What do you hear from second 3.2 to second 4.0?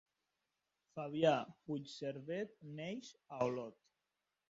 a Olot.